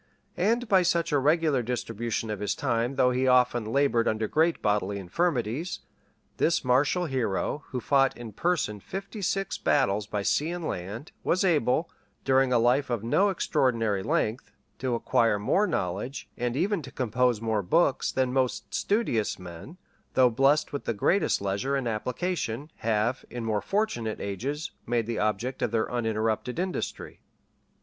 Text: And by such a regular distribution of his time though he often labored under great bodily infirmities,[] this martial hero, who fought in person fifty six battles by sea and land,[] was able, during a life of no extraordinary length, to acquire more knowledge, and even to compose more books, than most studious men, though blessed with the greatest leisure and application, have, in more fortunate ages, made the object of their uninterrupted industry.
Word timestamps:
And 0.39 0.67
by 0.67 0.81
such 0.81 1.11
a 1.11 1.19
regular 1.19 1.61
distribution 1.61 2.31
of 2.31 2.39
his 2.39 2.55
time 2.55 2.95
though 2.95 3.11
he 3.11 3.27
often 3.27 3.65
labored 3.65 4.07
under 4.07 4.27
great 4.27 4.59
bodily 4.59 4.97
infirmities,[] 4.97 5.81
this 6.37 6.65
martial 6.65 7.05
hero, 7.05 7.65
who 7.67 7.79
fought 7.79 8.17
in 8.17 8.31
person 8.33 8.79
fifty 8.79 9.21
six 9.21 9.59
battles 9.59 10.07
by 10.07 10.23
sea 10.23 10.49
and 10.49 10.65
land,[] 10.67 11.11
was 11.23 11.45
able, 11.45 11.87
during 12.25 12.51
a 12.51 12.57
life 12.57 12.89
of 12.89 13.03
no 13.03 13.29
extraordinary 13.29 14.01
length, 14.01 14.51
to 14.79 14.95
acquire 14.95 15.37
more 15.37 15.67
knowledge, 15.67 16.27
and 16.35 16.55
even 16.57 16.81
to 16.81 16.91
compose 16.91 17.39
more 17.39 17.61
books, 17.61 18.11
than 18.11 18.33
most 18.33 18.73
studious 18.73 19.37
men, 19.37 19.77
though 20.15 20.31
blessed 20.31 20.73
with 20.73 20.85
the 20.85 20.95
greatest 20.95 21.41
leisure 21.43 21.75
and 21.75 21.87
application, 21.87 22.71
have, 22.77 23.23
in 23.29 23.45
more 23.45 23.61
fortunate 23.61 24.19
ages, 24.19 24.71
made 24.87 25.05
the 25.05 25.19
object 25.19 25.61
of 25.61 25.69
their 25.69 25.91
uninterrupted 25.91 26.57
industry. 26.57 27.21